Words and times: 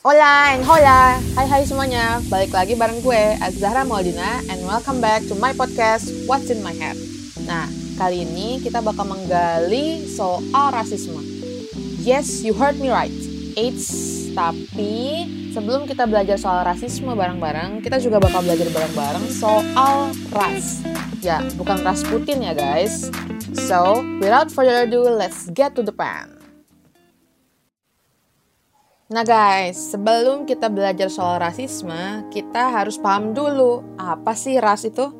Hola 0.00 0.56
and 0.56 0.64
hola, 0.64 1.20
hai 1.36 1.44
hai 1.44 1.60
semuanya, 1.60 2.24
balik 2.32 2.56
lagi 2.56 2.72
bareng 2.72 3.04
gue, 3.04 3.36
Azahra 3.36 3.84
Maudina, 3.84 4.40
and 4.48 4.64
welcome 4.64 4.96
back 4.96 5.20
to 5.28 5.36
my 5.36 5.52
podcast, 5.52 6.08
What's 6.24 6.48
in 6.48 6.64
My 6.64 6.72
Head. 6.72 6.96
Nah, 7.44 7.68
kali 8.00 8.24
ini 8.24 8.64
kita 8.64 8.80
bakal 8.80 9.04
menggali 9.04 10.08
soal 10.08 10.72
rasisme. 10.72 11.20
Yes, 12.00 12.40
you 12.40 12.56
heard 12.56 12.80
me 12.80 12.88
right. 12.88 13.12
It's 13.60 13.92
tapi 14.32 15.28
sebelum 15.52 15.84
kita 15.84 16.08
belajar 16.08 16.40
soal 16.40 16.64
rasisme 16.64 17.12
bareng-bareng, 17.12 17.84
kita 17.84 18.00
juga 18.00 18.24
bakal 18.24 18.40
belajar 18.40 18.72
bareng-bareng 18.72 19.28
soal 19.28 20.16
ras. 20.32 20.80
Ya, 21.20 21.44
bukan 21.60 21.84
ras 21.84 22.08
Putin 22.08 22.40
ya 22.40 22.56
guys. 22.56 23.12
So, 23.52 24.00
without 24.16 24.48
further 24.48 24.88
ado, 24.88 25.04
let's 25.12 25.52
get 25.52 25.76
to 25.76 25.84
the 25.84 25.92
pan. 25.92 26.39
Nah 29.10 29.26
guys, 29.26 29.90
sebelum 29.90 30.46
kita 30.46 30.70
belajar 30.70 31.10
soal 31.10 31.42
rasisme, 31.42 32.30
kita 32.30 32.70
harus 32.70 32.94
paham 32.94 33.34
dulu 33.34 33.82
apa 33.98 34.38
sih 34.38 34.62
ras 34.62 34.86
itu? 34.86 35.10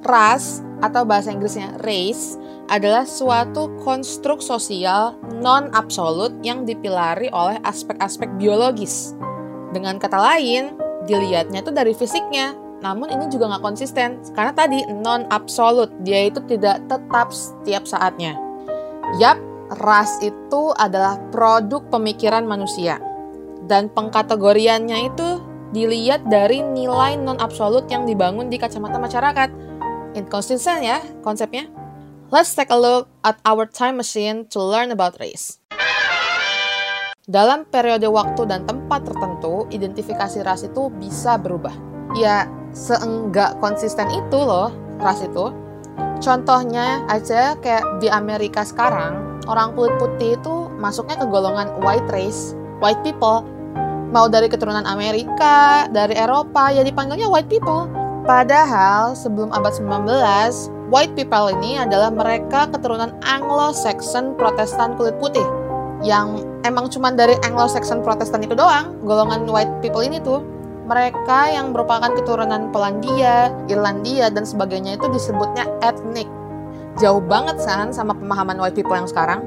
Ras 0.00 0.64
atau 0.80 1.04
bahasa 1.04 1.28
Inggrisnya 1.36 1.76
race 1.84 2.40
adalah 2.72 3.04
suatu 3.04 3.68
konstruk 3.84 4.40
sosial 4.40 5.20
non-absolut 5.44 6.40
yang 6.40 6.64
dipilari 6.64 7.28
oleh 7.28 7.60
aspek-aspek 7.68 8.32
biologis. 8.40 9.12
Dengan 9.76 10.00
kata 10.00 10.16
lain, 10.16 10.72
dilihatnya 11.04 11.60
itu 11.60 11.68
dari 11.68 11.92
fisiknya, 11.92 12.56
namun 12.80 13.12
ini 13.12 13.28
juga 13.28 13.52
nggak 13.52 13.64
konsisten 13.68 14.24
karena 14.32 14.56
tadi 14.56 14.88
non-absolut, 14.88 15.92
dia 16.00 16.32
itu 16.32 16.40
tidak 16.48 16.80
tetap 16.88 17.28
setiap 17.36 17.84
saatnya. 17.84 18.40
Yap, 19.20 19.36
ras 19.84 20.16
itu 20.24 20.72
adalah 20.80 21.20
produk 21.28 21.84
pemikiran 21.92 22.48
manusia 22.48 22.96
dan 23.66 23.90
pengkategoriannya 23.90 25.10
itu 25.10 25.28
dilihat 25.72 26.28
dari 26.28 26.62
nilai 26.62 27.18
non 27.18 27.36
absolut 27.42 27.88
yang 27.90 28.06
dibangun 28.06 28.48
di 28.48 28.56
kacamata 28.56 28.96
masyarakat. 28.96 29.50
Inconsistent 30.16 30.84
ya 30.84 31.02
konsepnya. 31.20 31.68
Let's 32.28 32.52
take 32.52 32.68
a 32.68 32.76
look 32.76 33.08
at 33.24 33.40
our 33.48 33.64
time 33.64 33.96
machine 33.96 34.44
to 34.52 34.60
learn 34.60 34.92
about 34.92 35.16
race. 35.16 35.58
Dalam 37.28 37.68
periode 37.68 38.08
waktu 38.08 38.48
dan 38.48 38.64
tempat 38.64 39.04
tertentu, 39.04 39.68
identifikasi 39.68 40.40
ras 40.44 40.64
itu 40.64 40.88
bisa 40.96 41.36
berubah. 41.36 41.72
Ya, 42.16 42.48
seenggak 42.72 43.60
konsisten 43.60 44.08
itu 44.08 44.38
loh, 44.40 44.72
ras 44.96 45.20
itu. 45.20 45.52
Contohnya 46.24 47.04
aja 47.08 47.52
kayak 47.60 48.00
di 48.00 48.08
Amerika 48.08 48.64
sekarang, 48.64 49.44
orang 49.44 49.76
kulit 49.76 49.92
putih 50.00 50.40
itu 50.40 50.72
masuknya 50.80 51.20
ke 51.20 51.26
golongan 51.28 51.68
white 51.84 52.08
race, 52.08 52.56
white 52.78 53.02
people, 53.02 53.42
mau 54.10 54.26
dari 54.30 54.46
keturunan 54.48 54.86
Amerika, 54.86 55.86
dari 55.90 56.16
Eropa, 56.16 56.70
ya 56.72 56.82
dipanggilnya 56.82 57.28
white 57.28 57.50
people. 57.50 57.90
Padahal 58.24 59.16
sebelum 59.16 59.48
abad 59.56 59.72
19, 59.72 60.92
white 60.92 61.12
people 61.16 61.48
ini 61.48 61.80
adalah 61.80 62.12
mereka 62.12 62.68
keturunan 62.68 63.16
Anglo-Saxon 63.24 64.36
Protestan 64.36 64.96
kulit 65.00 65.16
putih. 65.16 65.44
Yang 66.04 66.46
emang 66.62 66.86
cuma 66.92 67.10
dari 67.10 67.34
Anglo-Saxon 67.42 68.04
Protestan 68.04 68.44
itu 68.44 68.54
doang, 68.54 69.00
golongan 69.02 69.48
white 69.48 69.72
people 69.80 70.04
ini 70.04 70.20
tuh. 70.20 70.44
Mereka 70.88 71.52
yang 71.52 71.76
merupakan 71.76 72.08
keturunan 72.16 72.72
Polandia, 72.72 73.52
Irlandia, 73.68 74.32
dan 74.32 74.48
sebagainya 74.48 74.96
itu 74.96 75.04
disebutnya 75.12 75.68
etnik. 75.84 76.24
Jauh 76.96 77.20
banget 77.20 77.60
kan 77.60 77.92
sama 77.92 78.16
pemahaman 78.16 78.56
white 78.56 78.72
people 78.72 78.96
yang 78.96 79.04
sekarang. 79.04 79.44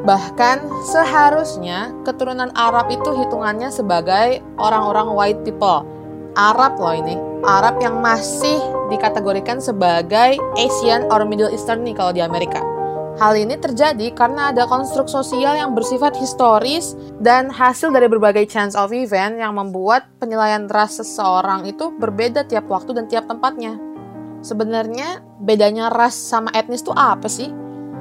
Bahkan 0.00 0.64
seharusnya 0.88 1.92
keturunan 2.08 2.48
Arab 2.56 2.88
itu 2.88 3.12
hitungannya 3.12 3.68
sebagai 3.68 4.40
orang-orang 4.56 5.12
white 5.12 5.40
people. 5.44 5.84
Arab 6.38 6.80
loh 6.80 6.96
ini. 6.96 7.20
Arab 7.44 7.80
yang 7.80 8.00
masih 8.00 8.60
dikategorikan 8.88 9.60
sebagai 9.60 10.40
Asian 10.56 11.08
or 11.12 11.24
Middle 11.28 11.52
Eastern 11.52 11.84
nih 11.84 11.96
kalau 11.96 12.12
di 12.16 12.24
Amerika. 12.24 12.60
Hal 13.20 13.36
ini 13.36 13.60
terjadi 13.60 14.16
karena 14.16 14.48
ada 14.48 14.64
konstruk 14.64 15.04
sosial 15.04 15.52
yang 15.52 15.76
bersifat 15.76 16.16
historis 16.16 16.96
dan 17.20 17.52
hasil 17.52 17.92
dari 17.92 18.08
berbagai 18.08 18.48
chance 18.48 18.72
of 18.72 18.96
event 18.96 19.36
yang 19.36 19.52
membuat 19.52 20.08
penilaian 20.16 20.64
ras 20.72 20.96
seseorang 20.96 21.68
itu 21.68 21.92
berbeda 22.00 22.48
tiap 22.48 22.64
waktu 22.72 22.96
dan 22.96 23.04
tiap 23.12 23.28
tempatnya. 23.28 23.76
Sebenarnya 24.40 25.20
bedanya 25.36 25.92
ras 25.92 26.16
sama 26.16 26.48
etnis 26.56 26.80
itu 26.80 26.96
apa 26.96 27.28
sih? 27.28 27.52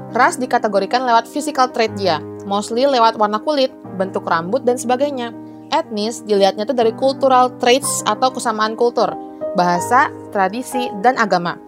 Ras 0.09 0.41
dikategorikan 0.41 1.05
lewat 1.05 1.29
physical 1.29 1.69
trait 1.69 1.93
dia, 1.93 2.17
mostly 2.49 2.89
lewat 2.89 3.13
warna 3.21 3.37
kulit, 3.37 3.69
bentuk 3.93 4.25
rambut, 4.25 4.65
dan 4.65 4.73
sebagainya. 4.73 5.29
Etnis 5.69 6.25
dilihatnya 6.25 6.65
itu 6.65 6.73
dari 6.73 6.89
cultural 6.97 7.53
traits 7.61 8.01
atau 8.09 8.33
kesamaan 8.33 8.73
kultur, 8.73 9.13
bahasa, 9.53 10.09
tradisi, 10.33 10.89
dan 11.05 11.13
agama. 11.21 11.61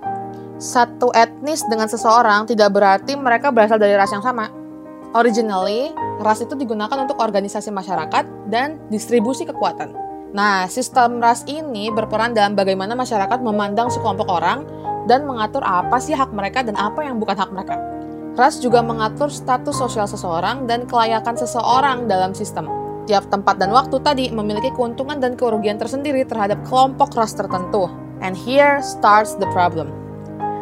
Satu 0.57 1.13
etnis 1.13 1.61
dengan 1.69 1.85
seseorang 1.85 2.49
tidak 2.49 2.73
berarti 2.73 3.13
mereka 3.13 3.53
berasal 3.53 3.77
dari 3.77 3.93
ras 3.93 4.09
yang 4.09 4.25
sama. 4.25 4.49
Originally, 5.13 5.93
ras 6.17 6.41
itu 6.41 6.57
digunakan 6.57 6.97
untuk 6.97 7.21
organisasi 7.21 7.69
masyarakat 7.69 8.49
dan 8.49 8.81
distribusi 8.89 9.45
kekuatan. 9.45 9.93
Nah, 10.33 10.65
sistem 10.65 11.21
ras 11.21 11.45
ini 11.45 11.93
berperan 11.93 12.33
dalam 12.33 12.57
bagaimana 12.57 12.97
masyarakat 12.97 13.37
memandang 13.43 13.93
sekelompok 13.93 14.29
orang 14.31 14.65
dan 15.05 15.29
mengatur 15.29 15.61
apa 15.61 16.01
sih 16.01 16.17
hak 16.17 16.33
mereka 16.33 16.65
dan 16.65 16.73
apa 16.79 17.05
yang 17.05 17.21
bukan 17.21 17.37
hak 17.37 17.51
mereka. 17.53 17.90
Ras 18.31 18.63
juga 18.63 18.79
mengatur 18.79 19.27
status 19.27 19.75
sosial 19.75 20.07
seseorang 20.07 20.63
dan 20.63 20.87
kelayakan 20.87 21.35
seseorang 21.35 22.07
dalam 22.07 22.31
sistem. 22.31 22.63
Tiap 23.03 23.27
tempat 23.27 23.59
dan 23.59 23.75
waktu 23.75 23.99
tadi 23.99 24.25
memiliki 24.31 24.71
keuntungan 24.71 25.19
dan 25.19 25.35
kerugian 25.35 25.75
tersendiri 25.75 26.23
terhadap 26.23 26.63
kelompok 26.63 27.11
ras 27.11 27.35
tertentu. 27.35 27.91
And 28.23 28.31
here 28.31 28.79
starts 28.79 29.35
the 29.35 29.51
problem. 29.51 29.91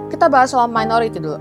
Kita 0.10 0.34
bahas 0.34 0.50
soal 0.50 0.66
minority 0.66 1.22
dulu. 1.22 1.38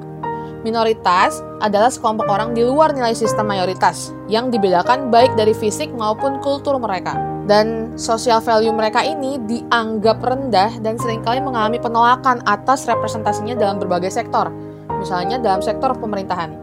Minoritas 0.68 1.40
adalah 1.64 1.88
sekelompok 1.88 2.28
orang 2.28 2.52
di 2.52 2.60
luar 2.60 2.92
nilai 2.92 3.16
sistem 3.16 3.48
mayoritas 3.48 4.12
yang 4.28 4.52
dibedakan 4.52 5.08
baik 5.08 5.32
dari 5.32 5.56
fisik 5.56 5.88
maupun 5.96 6.44
kultur 6.44 6.76
mereka. 6.76 7.16
Dan 7.48 7.96
social 7.96 8.44
value 8.44 8.74
mereka 8.76 9.00
ini 9.00 9.40
dianggap 9.48 10.20
rendah 10.20 10.76
dan 10.84 11.00
sering 11.00 11.24
kali 11.24 11.40
mengalami 11.40 11.80
penolakan 11.80 12.44
atas 12.44 12.84
representasinya 12.84 13.56
dalam 13.56 13.80
berbagai 13.80 14.12
sektor, 14.12 14.52
misalnya 14.96 15.36
dalam 15.36 15.60
sektor 15.60 15.92
pemerintahan. 15.96 16.56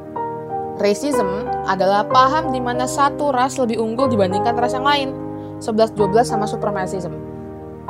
Racism 0.75 1.47
adalah 1.65 2.03
paham 2.03 2.51
di 2.51 2.59
mana 2.59 2.83
satu 2.83 3.31
ras 3.31 3.55
lebih 3.55 3.79
unggul 3.79 4.11
dibandingkan 4.11 4.57
ras 4.59 4.75
yang 4.75 4.83
lain. 4.83 5.15
11-12 5.63 6.27
sama 6.27 6.43
supremacism. 6.45 7.15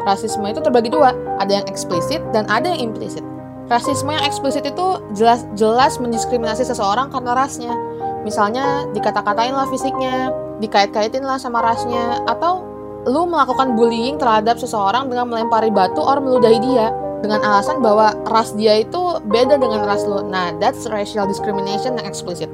Rasisme 0.06 0.46
itu 0.46 0.62
terbagi 0.62 0.94
dua, 0.94 1.18
ada 1.42 1.50
yang 1.50 1.66
eksplisit 1.66 2.22
dan 2.30 2.46
ada 2.46 2.70
yang 2.70 2.94
implisit. 2.94 3.26
Rasisme 3.66 4.14
yang 4.14 4.22
eksplisit 4.22 4.62
itu 4.70 5.02
jelas-jelas 5.18 5.98
mendiskriminasi 5.98 6.62
seseorang 6.62 7.10
karena 7.10 7.34
rasnya. 7.34 7.74
Misalnya 8.22 8.86
dikata-katain 8.94 9.58
lah 9.58 9.66
fisiknya, 9.66 10.30
dikait-kaitin 10.62 11.26
lah 11.26 11.42
sama 11.42 11.66
rasnya, 11.66 12.22
atau 12.30 12.62
lu 13.10 13.26
melakukan 13.26 13.74
bullying 13.74 14.22
terhadap 14.22 14.62
seseorang 14.62 15.10
dengan 15.10 15.26
melempari 15.30 15.74
batu 15.74 16.06
atau 16.06 16.22
meludahi 16.22 16.58
dia 16.62 16.94
dengan 17.26 17.42
alasan 17.42 17.82
bahwa 17.82 18.14
ras 18.30 18.54
dia 18.54 18.86
itu 18.86 19.18
beda 19.26 19.58
dengan 19.58 19.82
ras 19.90 20.06
lo. 20.06 20.22
Nah, 20.22 20.54
that's 20.62 20.86
racial 20.94 21.26
discrimination 21.26 21.98
yang 21.98 22.06
eksplisit. 22.06 22.48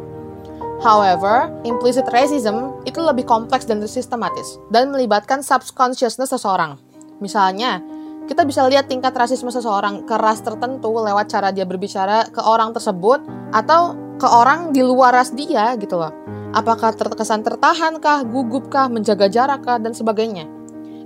However, 0.79 1.51
implicit 1.67 2.07
racism 2.09 2.73
itu 2.87 3.03
lebih 3.03 3.27
kompleks 3.27 3.67
dan 3.67 3.83
sistematis 3.83 4.57
dan 4.71 4.89
melibatkan 4.89 5.43
subconsciousness 5.43 6.31
seseorang. 6.31 6.79
Misalnya, 7.19 7.83
kita 8.25 8.47
bisa 8.47 8.65
lihat 8.65 8.87
tingkat 8.87 9.11
rasisme 9.11 9.51
seseorang 9.51 10.07
ke 10.07 10.15
ras 10.17 10.39
tertentu 10.39 10.89
lewat 10.89 11.27
cara 11.27 11.51
dia 11.51 11.67
berbicara 11.67 12.31
ke 12.31 12.39
orang 12.41 12.71
tersebut 12.71 13.21
atau 13.51 13.93
ke 14.17 14.25
orang 14.25 14.71
di 14.71 14.81
luar 14.81 15.13
ras 15.13 15.35
dia 15.35 15.75
gitu 15.75 15.99
loh. 15.99 16.15
Apakah 16.55 16.95
terkesan 16.95 17.43
tertahankah, 17.43 18.23
gugupkah, 18.27 18.87
menjaga 18.87 19.27
jarakkah, 19.27 19.79
dan 19.79 19.91
sebagainya. 19.95 20.60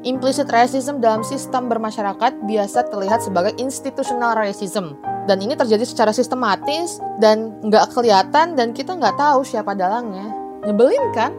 Implicit 0.05 0.45
racism 0.53 1.01
dalam 1.01 1.25
sistem 1.25 1.65
bermasyarakat 1.65 2.45
biasa 2.45 2.93
terlihat 2.93 3.25
sebagai 3.25 3.57
institutional 3.57 4.37
racism. 4.37 4.93
Dan 5.25 5.41
ini 5.41 5.57
terjadi 5.57 5.81
secara 5.81 6.13
sistematis 6.13 7.01
dan 7.17 7.57
nggak 7.65 7.89
kelihatan 7.89 8.53
dan 8.53 8.69
kita 8.69 8.93
nggak 8.93 9.17
tahu 9.17 9.41
siapa 9.41 9.73
dalangnya. 9.73 10.29
Nyebelin 10.61 11.09
kan? 11.17 11.33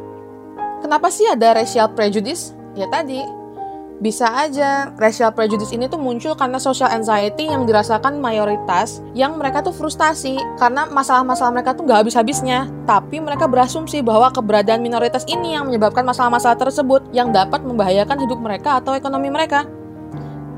Kenapa 0.83 1.15
sih 1.15 1.31
ada 1.31 1.55
racial 1.55 1.95
prejudice? 1.95 2.59
Ya 2.75 2.91
tadi, 2.91 3.23
bisa 3.97 4.29
aja 4.29 4.93
racial 5.01 5.33
prejudice 5.33 5.73
ini 5.73 5.89
tuh 5.89 5.97
muncul 5.97 6.37
karena 6.37 6.61
social 6.61 6.93
anxiety 6.93 7.49
yang 7.49 7.65
dirasakan 7.65 8.21
mayoritas 8.21 9.01
yang 9.17 9.41
mereka 9.41 9.65
tuh 9.65 9.73
frustasi 9.73 10.37
karena 10.61 10.85
masalah-masalah 10.93 11.49
mereka 11.49 11.73
tuh 11.73 11.89
nggak 11.89 12.05
habis-habisnya. 12.05 12.69
Tapi 12.85 13.25
mereka 13.25 13.49
berasumsi 13.49 14.05
bahwa 14.05 14.29
keberadaan 14.29 14.85
minoritas 14.85 15.25
ini 15.25 15.57
yang 15.57 15.73
menyebabkan 15.73 16.05
masalah-masalah 16.05 16.61
tersebut 16.61 17.09
yang 17.17 17.33
dapat 17.33 17.65
membahayakan 17.65 18.21
hidup 18.21 18.37
mereka 18.37 18.85
atau 18.85 18.93
ekonomi 18.93 19.33
mereka. 19.33 19.65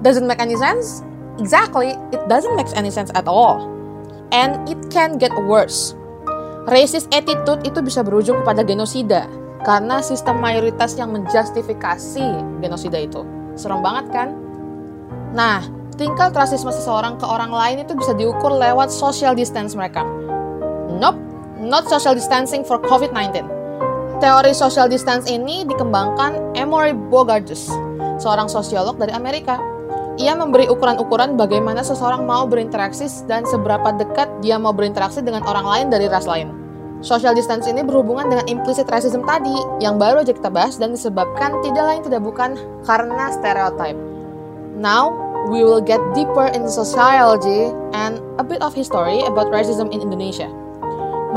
Doesn't 0.02 0.26
make 0.26 0.42
any 0.42 0.58
sense? 0.58 1.06
Exactly, 1.38 1.94
it 2.10 2.22
doesn't 2.26 2.58
make 2.58 2.66
any 2.74 2.90
sense 2.90 3.14
at 3.14 3.30
all. 3.30 3.70
And 4.34 4.66
it 4.66 4.78
can 4.90 5.14
get 5.14 5.30
worse. 5.46 5.94
Racist 6.66 7.06
attitude 7.14 7.62
itu 7.64 7.78
bisa 7.80 8.02
berujung 8.02 8.42
kepada 8.42 8.66
genosida 8.66 9.30
karena 9.66 9.98
sistem 10.04 10.38
mayoritas 10.38 10.94
yang 10.94 11.10
menjustifikasi 11.10 12.26
genosida 12.62 12.98
itu. 13.02 13.22
Serem 13.58 13.82
banget 13.82 14.06
kan? 14.14 14.28
Nah, 15.34 15.66
tingkat 15.98 16.32
rasisme 16.32 16.70
seseorang 16.70 17.18
ke 17.18 17.26
orang 17.26 17.50
lain 17.50 17.82
itu 17.82 17.92
bisa 17.98 18.14
diukur 18.14 18.54
lewat 18.54 18.88
social 18.88 19.34
distance 19.34 19.74
mereka. 19.74 20.06
Nope, 20.88 21.18
not 21.58 21.90
social 21.90 22.14
distancing 22.14 22.62
for 22.62 22.78
COVID-19. 22.80 23.44
Teori 24.18 24.50
social 24.50 24.90
distance 24.90 25.30
ini 25.30 25.62
dikembangkan 25.62 26.58
Emory 26.58 26.90
Bogartus, 26.90 27.70
seorang 28.18 28.50
sosiolog 28.50 28.98
dari 28.98 29.14
Amerika. 29.14 29.62
Ia 30.18 30.34
memberi 30.34 30.66
ukuran-ukuran 30.66 31.38
bagaimana 31.38 31.86
seseorang 31.86 32.26
mau 32.26 32.42
berinteraksi 32.42 33.06
dan 33.30 33.46
seberapa 33.46 33.94
dekat 33.94 34.26
dia 34.42 34.58
mau 34.58 34.74
berinteraksi 34.74 35.22
dengan 35.22 35.46
orang 35.46 35.62
lain 35.62 35.86
dari 35.94 36.10
ras 36.10 36.26
lain. 36.26 36.50
Social 36.98 37.30
distance 37.30 37.70
ini 37.70 37.86
berhubungan 37.86 38.26
dengan 38.26 38.46
implicit 38.50 38.90
racism 38.90 39.22
tadi, 39.22 39.54
yang 39.78 40.02
baru 40.02 40.26
aja 40.26 40.34
kita 40.34 40.50
bahas 40.50 40.82
dan 40.82 40.90
disebabkan 40.90 41.54
tidak 41.62 41.84
lain 41.86 42.02
tidak 42.02 42.22
bukan 42.26 42.58
karena 42.82 43.30
stereotype. 43.30 43.94
Now, 44.74 45.14
we 45.46 45.62
will 45.62 45.78
get 45.78 46.02
deeper 46.12 46.50
into 46.50 46.66
sociology 46.66 47.70
and 47.94 48.18
a 48.38 48.44
bit 48.44 48.58
of 48.66 48.74
history 48.74 49.22
about 49.30 49.46
racism 49.54 49.94
in 49.94 50.02
Indonesia. 50.02 50.50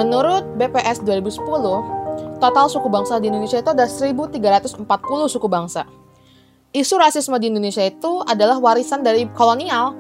Menurut 0.02 0.50
BPS 0.58 1.06
2010, 1.06 1.46
total 2.42 2.66
suku 2.66 2.90
bangsa 2.90 3.22
di 3.22 3.30
Indonesia 3.30 3.62
itu 3.62 3.70
ada 3.70 3.86
1340 3.86 4.82
suku 5.30 5.46
bangsa. 5.46 5.86
Isu 6.74 6.98
rasisme 6.98 7.38
di 7.38 7.54
Indonesia 7.54 7.86
itu 7.86 8.24
adalah 8.26 8.58
warisan 8.58 9.06
dari 9.06 9.30
kolonial. 9.36 9.94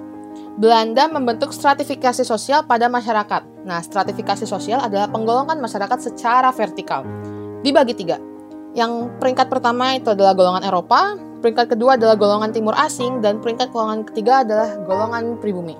Belanda 0.61 1.09
membentuk 1.09 1.49
stratifikasi 1.49 2.21
sosial 2.21 2.61
pada 2.69 2.85
masyarakat. 2.85 3.65
Nah, 3.65 3.81
stratifikasi 3.81 4.45
sosial 4.45 4.77
adalah 4.77 5.09
penggolongan 5.09 5.57
masyarakat 5.57 5.97
secara 5.97 6.53
vertikal. 6.53 7.01
Dibagi 7.65 7.97
tiga. 7.97 8.21
Yang 8.77 9.09
peringkat 9.17 9.49
pertama 9.49 9.97
itu 9.97 10.13
adalah 10.13 10.37
golongan 10.37 10.61
Eropa, 10.61 11.17
peringkat 11.41 11.73
kedua 11.73 11.97
adalah 11.97 12.13
golongan 12.13 12.53
timur 12.53 12.77
asing, 12.77 13.25
dan 13.25 13.41
peringkat 13.41 13.73
golongan 13.73 14.05
ketiga 14.05 14.45
adalah 14.45 14.77
golongan 14.85 15.41
pribumi. 15.41 15.73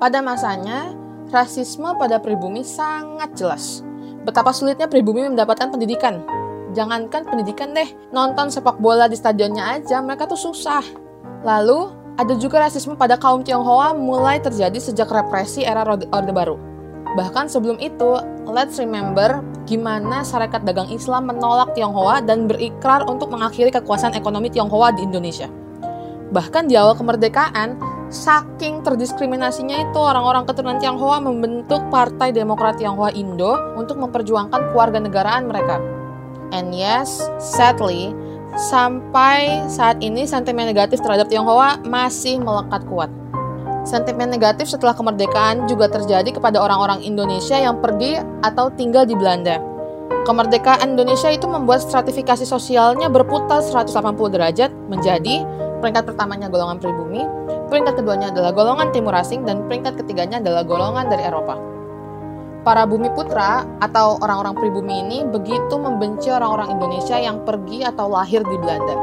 Pada 0.00 0.24
masanya, 0.24 0.96
rasisme 1.28 1.92
pada 2.00 2.16
pribumi 2.16 2.64
sangat 2.64 3.36
jelas. 3.36 3.84
Betapa 4.24 4.56
sulitnya 4.56 4.88
pribumi 4.88 5.28
mendapatkan 5.28 5.68
pendidikan, 5.68 6.24
Jangankan 6.72 7.24
pendidikan 7.28 7.72
deh, 7.72 7.88
nonton 8.12 8.52
sepak 8.52 8.76
bola 8.80 9.08
di 9.08 9.16
stadionnya 9.16 9.80
aja 9.80 10.04
mereka 10.04 10.28
tuh 10.28 10.36
susah. 10.36 10.84
Lalu, 11.40 11.97
ada 12.18 12.34
juga 12.34 12.66
rasisme 12.66 12.98
pada 12.98 13.14
kaum 13.14 13.46
Tionghoa 13.46 13.94
mulai 13.94 14.42
terjadi 14.42 14.74
sejak 14.82 15.06
represi 15.06 15.62
era 15.62 15.86
Orde 15.86 16.34
Baru. 16.34 16.58
Bahkan 17.14 17.46
sebelum 17.46 17.78
itu, 17.78 18.20
let's 18.50 18.76
remember 18.76 19.40
gimana 19.64 20.26
syarikat 20.26 20.66
dagang 20.66 20.90
Islam 20.90 21.30
menolak 21.30 21.72
Tionghoa 21.78 22.20
dan 22.26 22.50
berikrar 22.50 23.06
untuk 23.06 23.30
mengakhiri 23.30 23.70
kekuasaan 23.70 24.18
ekonomi 24.18 24.50
Tionghoa 24.50 24.92
di 24.98 25.06
Indonesia. 25.06 25.46
Bahkan 26.28 26.68
di 26.68 26.76
awal 26.76 26.98
kemerdekaan, 26.98 27.80
saking 28.12 28.84
terdiskriminasinya 28.84 29.88
itu 29.88 29.96
orang-orang 29.96 30.44
keturunan 30.44 30.76
Tionghoa 30.82 31.22
membentuk 31.22 31.80
Partai 31.88 32.34
Demokrat 32.34 32.76
Tionghoa 32.76 33.14
Indo 33.14 33.56
untuk 33.78 33.96
memperjuangkan 33.96 34.74
keluarga 34.74 35.00
negaraan 35.00 35.48
mereka. 35.48 35.80
And 36.52 36.76
yes, 36.76 37.24
sadly, 37.40 38.12
sampai 38.56 39.68
saat 39.68 40.00
ini 40.00 40.24
sentimen 40.24 40.64
negatif 40.64 41.02
terhadap 41.04 41.28
Tionghoa 41.28 41.82
masih 41.84 42.40
melekat 42.40 42.86
kuat. 42.88 43.10
Sentimen 43.84 44.28
negatif 44.28 44.68
setelah 44.68 44.92
kemerdekaan 44.92 45.64
juga 45.68 45.88
terjadi 45.88 46.28
kepada 46.28 46.60
orang-orang 46.60 47.00
Indonesia 47.04 47.56
yang 47.56 47.80
pergi 47.80 48.20
atau 48.44 48.68
tinggal 48.72 49.08
di 49.08 49.16
Belanda. 49.16 49.60
Kemerdekaan 50.28 50.92
Indonesia 50.92 51.32
itu 51.32 51.48
membuat 51.48 51.80
stratifikasi 51.84 52.44
sosialnya 52.44 53.08
berputar 53.08 53.64
180 53.64 53.88
derajat 54.28 54.70
menjadi 54.92 55.40
peringkat 55.80 56.04
pertamanya 56.04 56.52
golongan 56.52 56.76
pribumi, 56.76 57.24
peringkat 57.72 57.96
keduanya 57.96 58.28
adalah 58.28 58.52
golongan 58.52 58.92
timur 58.92 59.16
asing, 59.16 59.48
dan 59.48 59.64
peringkat 59.64 59.96
ketiganya 60.04 60.42
adalah 60.42 60.66
golongan 60.66 61.08
dari 61.08 61.24
Eropa 61.24 61.77
para 62.66 62.84
bumi 62.84 63.10
putra 63.14 63.66
atau 63.78 64.18
orang-orang 64.22 64.54
pribumi 64.58 65.02
ini 65.02 65.18
begitu 65.26 65.74
membenci 65.78 66.30
orang-orang 66.30 66.78
Indonesia 66.78 67.16
yang 67.18 67.42
pergi 67.46 67.86
atau 67.86 68.10
lahir 68.10 68.42
di 68.46 68.56
Belanda. 68.58 68.96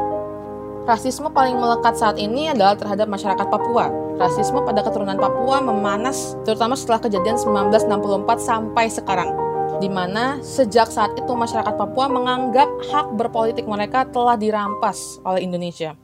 Rasisme 0.86 1.26
paling 1.34 1.58
melekat 1.58 1.98
saat 1.98 2.14
ini 2.14 2.46
adalah 2.46 2.78
terhadap 2.78 3.10
masyarakat 3.10 3.46
Papua. 3.50 3.90
Rasisme 4.22 4.62
pada 4.62 4.86
keturunan 4.86 5.18
Papua 5.18 5.58
memanas 5.58 6.38
terutama 6.46 6.78
setelah 6.78 7.02
kejadian 7.02 7.34
1964 7.34 8.38
sampai 8.38 8.86
sekarang. 8.86 9.34
Di 9.82 9.90
mana 9.90 10.38
sejak 10.40 10.86
saat 10.88 11.18
itu 11.18 11.28
masyarakat 11.34 11.74
Papua 11.74 12.06
menganggap 12.06 12.70
hak 12.86 13.18
berpolitik 13.18 13.66
mereka 13.66 14.06
telah 14.06 14.38
dirampas 14.38 15.18
oleh 15.26 15.42
Indonesia. 15.42 15.98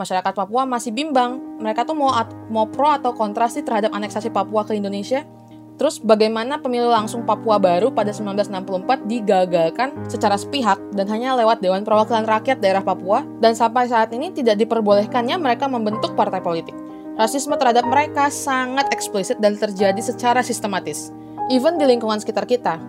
Masyarakat 0.00 0.32
Papua 0.32 0.64
masih 0.64 0.96
bimbang, 0.96 1.60
mereka 1.60 1.84
tuh 1.84 1.96
mau 1.96 2.12
mau 2.48 2.64
pro 2.72 2.88
atau 2.88 3.12
kontra 3.12 3.52
sih 3.52 3.64
terhadap 3.64 3.92
aneksasi 3.92 4.32
Papua 4.32 4.64
ke 4.64 4.72
Indonesia 4.76 5.28
Terus 5.76 6.00
bagaimana 6.00 6.56
pemilu 6.56 6.88
langsung 6.88 7.28
Papua 7.28 7.60
baru 7.60 7.92
pada 7.92 8.08
1964 8.08 9.04
digagalkan 9.04 9.92
secara 10.08 10.40
sepihak 10.40 10.80
dan 10.96 11.04
hanya 11.12 11.36
lewat 11.36 11.60
Dewan 11.60 11.84
Perwakilan 11.84 12.24
Rakyat 12.24 12.64
Daerah 12.64 12.80
Papua 12.80 13.28
dan 13.44 13.52
sampai 13.52 13.84
saat 13.84 14.08
ini 14.16 14.32
tidak 14.32 14.56
diperbolehkannya 14.56 15.36
mereka 15.36 15.68
membentuk 15.68 16.16
partai 16.16 16.40
politik. 16.40 16.72
Rasisme 17.20 17.60
terhadap 17.60 17.84
mereka 17.88 18.32
sangat 18.32 18.88
eksplisit 18.92 19.36
dan 19.40 19.56
terjadi 19.56 20.00
secara 20.00 20.40
sistematis, 20.40 21.12
even 21.52 21.76
di 21.76 21.84
lingkungan 21.84 22.20
sekitar 22.20 22.48
kita. 22.48 22.80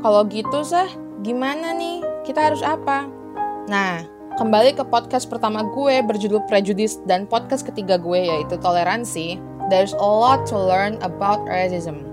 Kalau 0.00 0.24
gitu 0.28 0.64
sah, 0.64 0.88
gimana 1.20 1.76
nih? 1.76 2.00
Kita 2.24 2.40
harus 2.40 2.64
apa? 2.64 3.08
Nah, 3.68 4.04
kembali 4.40 4.80
ke 4.80 4.84
podcast 4.88 5.28
pertama 5.28 5.64
gue 5.76 6.00
berjudul 6.04 6.44
Prejudice 6.48 7.00
dan 7.04 7.28
podcast 7.28 7.68
ketiga 7.68 8.00
gue 8.00 8.32
yaitu 8.32 8.56
Toleransi. 8.56 9.36
There's 9.68 9.92
a 9.92 10.08
lot 10.08 10.48
to 10.48 10.56
learn 10.56 10.96
about 11.04 11.44
racism 11.44 12.10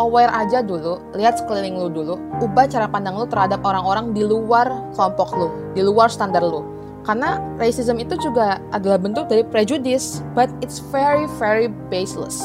aware 0.00 0.32
aja 0.32 0.64
dulu, 0.64 1.00
lihat 1.16 1.40
sekeliling 1.40 1.76
lu 1.76 1.88
dulu, 1.92 2.14
ubah 2.40 2.68
cara 2.68 2.88
pandang 2.88 3.18
lu 3.18 3.26
terhadap 3.28 3.60
orang-orang 3.66 4.16
di 4.16 4.24
luar 4.24 4.68
kelompok 4.96 5.28
lu, 5.36 5.48
di 5.76 5.82
luar 5.84 6.08
standar 6.08 6.40
lu. 6.40 6.64
Karena 7.02 7.42
racism 7.58 7.98
itu 7.98 8.14
juga 8.22 8.62
adalah 8.70 8.96
bentuk 8.96 9.26
dari 9.26 9.42
prejudice, 9.42 10.22
but 10.38 10.46
it's 10.62 10.78
very 10.78 11.26
very 11.36 11.66
baseless. 11.90 12.38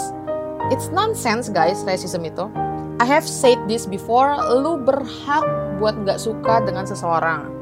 It's 0.73 0.89
nonsense 0.89 1.47
guys, 1.47 1.85
racism 1.85 2.25
itu. 2.25 2.49
I 2.97 3.05
have 3.05 3.23
said 3.23 3.61
this 3.69 3.85
before, 3.85 4.33
lu 4.57 4.81
berhak 4.81 5.45
buat 5.77 5.93
nggak 6.01 6.17
suka 6.17 6.65
dengan 6.65 6.89
seseorang. 6.89 7.53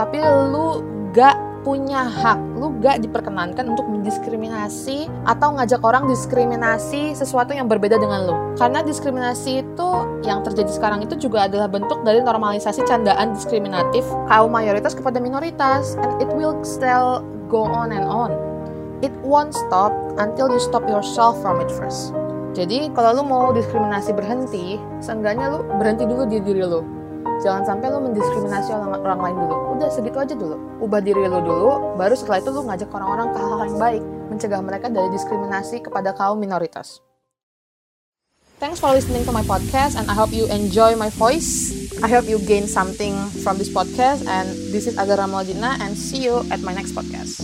Tapi 0.00 0.24
lu 0.48 0.80
gak 1.12 1.36
punya 1.60 2.08
hak, 2.08 2.38
lu 2.56 2.72
gak 2.80 3.04
diperkenankan 3.04 3.72
untuk 3.72 3.86
mendiskriminasi 3.88 5.08
atau 5.28 5.56
ngajak 5.56 5.80
orang 5.84 6.08
diskriminasi 6.08 7.12
sesuatu 7.12 7.52
yang 7.52 7.68
berbeda 7.68 8.00
dengan 8.00 8.28
lu. 8.28 8.36
Karena 8.56 8.80
diskriminasi 8.80 9.64
itu 9.64 9.90
yang 10.24 10.40
terjadi 10.40 10.72
sekarang 10.72 11.04
itu 11.04 11.16
juga 11.16 11.48
adalah 11.48 11.68
bentuk 11.68 12.00
dari 12.04 12.24
normalisasi 12.24 12.84
candaan 12.88 13.36
diskriminatif 13.36 14.04
kaum 14.28 14.52
mayoritas 14.52 14.96
kepada 14.96 15.20
minoritas 15.20 15.96
and 16.00 16.12
it 16.20 16.30
will 16.32 16.56
still 16.64 17.24
go 17.48 17.64
on 17.68 17.92
and 17.92 18.04
on. 18.04 18.32
It 19.00 19.12
won't 19.24 19.56
stop 19.56 19.92
until 20.20 20.52
you 20.52 20.60
stop 20.60 20.84
yourself 20.88 21.40
from 21.40 21.60
it 21.64 21.72
first. 21.72 22.12
Jadi 22.52 22.90
kalau 22.92 23.22
lu 23.22 23.24
mau 23.24 23.54
diskriminasi 23.54 24.12
berhenti, 24.12 24.76
seenggaknya 25.00 25.54
lu 25.54 25.58
berhenti 25.78 26.04
dulu 26.04 26.26
di 26.26 26.42
diri 26.42 26.66
lu 26.66 26.99
jangan 27.40 27.62
sampai 27.64 27.88
lo 27.88 27.98
mendiskriminasi 28.04 28.70
orang, 28.72 29.00
orang 29.00 29.20
lain 29.20 29.36
dulu 29.48 29.56
udah 29.76 29.88
segitu 29.88 30.16
aja 30.20 30.34
dulu 30.36 30.56
ubah 30.84 31.00
diri 31.00 31.24
lo 31.24 31.40
dulu 31.40 31.70
baru 31.96 32.14
setelah 32.14 32.38
itu 32.44 32.50
lo 32.52 32.62
ngajak 32.68 32.88
orang-orang 32.92 33.28
ke 33.32 33.38
hal-hal 33.40 33.60
yang 33.66 33.80
baik 33.80 34.02
mencegah 34.28 34.60
mereka 34.60 34.86
dari 34.92 35.08
diskriminasi 35.12 35.76
kepada 35.84 36.12
kaum 36.12 36.38
minoritas 36.38 37.00
Thanks 38.60 38.76
for 38.76 38.92
listening 38.92 39.24
to 39.24 39.32
my 39.32 39.40
podcast 39.40 39.96
and 39.96 40.04
I 40.04 40.12
hope 40.12 40.36
you 40.36 40.44
enjoy 40.52 40.92
my 40.92 41.08
voice. 41.16 41.72
I 42.04 42.12
hope 42.12 42.28
you 42.28 42.36
gain 42.44 42.68
something 42.68 43.16
from 43.40 43.56
this 43.56 43.72
podcast 43.72 44.28
and 44.28 44.52
this 44.68 44.84
is 44.84 45.00
Agar 45.00 45.16
Ramaldina 45.16 45.80
and 45.80 45.96
see 45.96 46.28
you 46.28 46.44
at 46.52 46.60
my 46.60 46.76
next 46.76 46.92
podcast. 46.92 47.40